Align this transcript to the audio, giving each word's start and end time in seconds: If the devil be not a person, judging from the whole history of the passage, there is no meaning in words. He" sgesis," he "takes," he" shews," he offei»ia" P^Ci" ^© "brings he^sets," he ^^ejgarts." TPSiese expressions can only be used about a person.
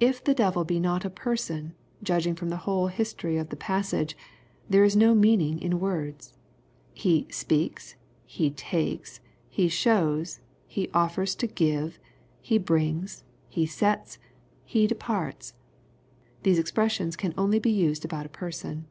If 0.00 0.22
the 0.22 0.34
devil 0.34 0.64
be 0.66 0.78
not 0.78 1.06
a 1.06 1.08
person, 1.08 1.72
judging 2.02 2.34
from 2.34 2.50
the 2.50 2.58
whole 2.68 2.88
history 2.88 3.38
of 3.38 3.48
the 3.48 3.56
passage, 3.56 4.14
there 4.68 4.84
is 4.84 4.94
no 4.94 5.14
meaning 5.14 5.58
in 5.62 5.80
words. 5.80 6.34
He" 6.92 7.24
sgesis," 7.30 7.94
he 8.26 8.50
"takes," 8.50 9.20
he" 9.48 9.68
shews," 9.70 10.40
he 10.66 10.88
offei»ia" 10.88 11.48
P^Ci" 12.44 12.60
^© 12.60 12.64
"brings 12.66 13.24
he^sets," 13.50 14.18
he 14.66 14.86
^^ejgarts." 14.86 15.54
TPSiese 16.44 16.58
expressions 16.58 17.16
can 17.16 17.32
only 17.38 17.58
be 17.58 17.70
used 17.72 18.04
about 18.04 18.26
a 18.26 18.36
person. 18.36 18.84